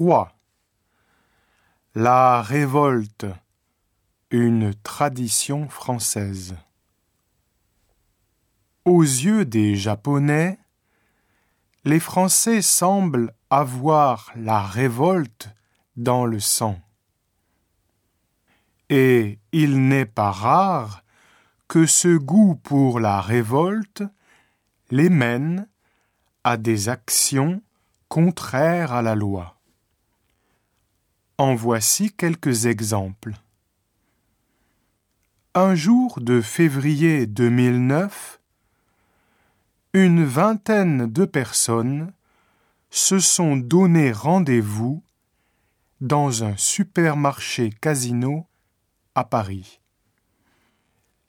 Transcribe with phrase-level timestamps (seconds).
[0.00, 0.32] 2003
[1.94, 3.26] La révolte,
[4.30, 6.56] une tradition française.
[8.86, 10.58] Aux yeux des Japonais,
[11.84, 15.50] les Français semblent avoir la révolte
[15.96, 16.80] dans le sang.
[18.88, 21.04] Et il n'est pas rare
[21.68, 24.02] que ce goût pour la révolte
[24.90, 25.68] les mène
[26.42, 27.62] à des actions
[28.08, 29.59] contraires à la loi.
[31.40, 33.32] En voici quelques exemples.
[35.54, 38.42] Un jour de février 2009,
[39.94, 42.12] une vingtaine de personnes
[42.90, 45.02] se sont donné rendez-vous
[46.02, 48.46] dans un supermarché casino
[49.14, 49.80] à Paris.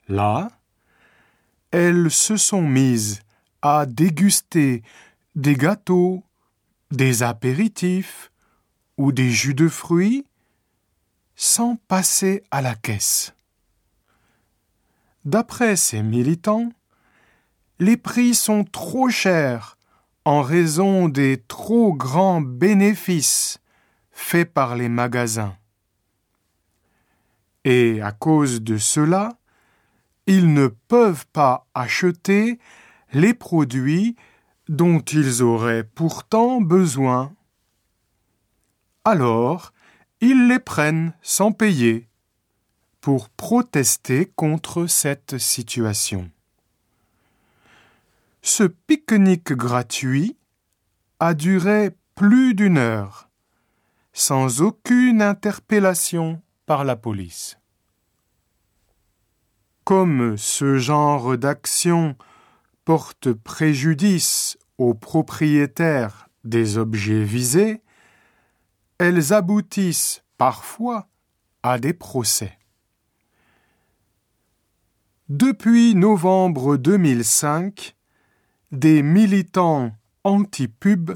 [0.09, 0.51] Là,
[1.71, 3.21] elles se sont mises
[3.61, 4.83] à déguster
[5.35, 6.21] des gâteaux,
[6.91, 8.30] des apéritifs
[8.97, 10.25] ou des jus de fruits
[11.35, 13.33] sans passer à la caisse.
[15.25, 16.71] D'après ces militants,
[17.79, 19.77] les prix sont trop chers
[20.25, 23.59] en raison des trop grands bénéfices
[24.11, 25.55] faits par les magasins.
[27.63, 29.37] Et à cause de cela,
[30.27, 32.59] ils ne peuvent pas acheter
[33.13, 34.15] les produits
[34.69, 37.33] dont ils auraient pourtant besoin.
[39.03, 39.73] Alors,
[40.19, 42.07] ils les prennent sans payer
[42.99, 46.29] pour protester contre cette situation.
[48.43, 50.37] Ce pique-nique gratuit
[51.19, 53.29] a duré plus d'une heure,
[54.13, 57.57] sans aucune interpellation par la police.
[59.83, 62.15] Comme ce genre d'action
[62.85, 67.81] porte préjudice aux propriétaires des objets visés,
[69.01, 71.07] elles aboutissent parfois
[71.63, 72.59] à des procès.
[75.27, 77.95] Depuis novembre 2005,
[78.71, 79.91] des militants
[80.23, 81.13] anti-pub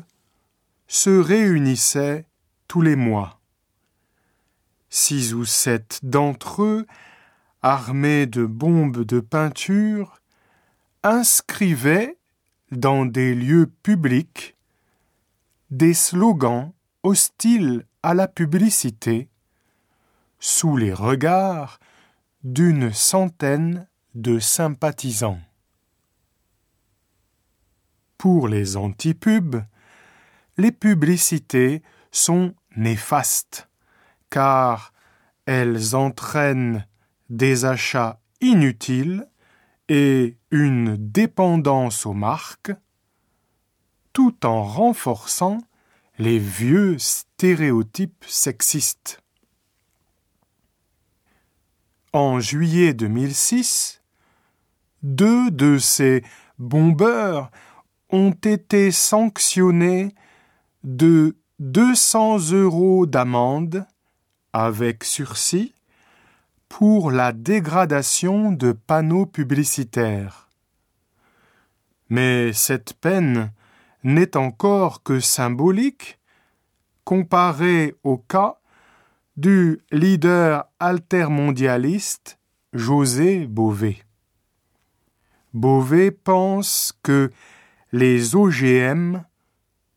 [0.88, 2.26] se réunissaient
[2.68, 3.40] tous les mois.
[4.90, 6.88] Six ou sept d'entre eux,
[7.62, 10.22] armés de bombes de peinture,
[11.04, 12.18] inscrivaient
[12.72, 14.56] dans des lieux publics
[15.70, 16.74] des slogans
[17.06, 19.30] hostiles à la publicité
[20.40, 21.80] sous les regards
[22.44, 25.40] d'une centaine de sympathisants.
[28.18, 29.62] Pour les antipubs,
[30.58, 33.70] les publicités sont néfastes
[34.32, 34.92] car
[35.46, 36.88] elles entraînent
[37.30, 39.30] des achats inutiles
[39.90, 42.74] et une dépendance aux marques,
[44.12, 45.60] tout en renforçant
[46.18, 49.22] les vieux stéréotypes sexistes.
[52.14, 54.02] En juillet 2006,
[55.04, 56.24] deux de ces
[56.58, 57.52] bombeurs
[58.10, 60.16] ont été sanctionnés
[60.84, 63.86] de 200 euros d'amende
[64.54, 65.74] avec sursis
[66.70, 70.50] pour la dégradation de panneaux publicitaires.
[72.10, 73.52] Mais cette peine
[74.06, 76.20] n'est encore que symbolique
[77.06, 78.60] comparée au cas
[79.36, 82.38] du leader altermondialiste
[82.72, 84.04] José Bové.
[85.56, 87.32] Bové pense que
[87.92, 89.24] les OGM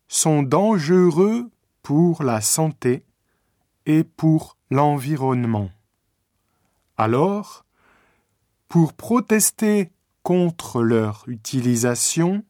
[0.07, 1.51] sont dangereux
[1.83, 3.05] pour la santé
[3.85, 5.69] et pour l'environnement.
[6.97, 7.63] Alors,
[8.67, 9.91] pour protester
[10.23, 12.43] contre leur utilisation,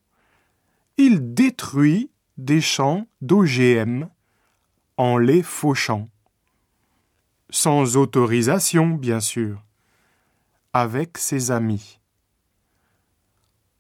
[1.00, 4.08] il détruit des champs d'OGM
[4.98, 6.08] en les fauchant.
[7.50, 9.64] Sans autorisation, bien sûr,
[10.74, 12.00] avec ses amis.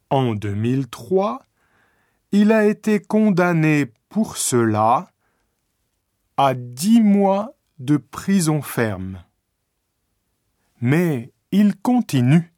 [0.09, 1.45] En 2003,
[2.31, 5.11] il a été condamné pour cela
[6.37, 9.21] à dix mois de prison ferme
[10.81, 12.53] mais il continue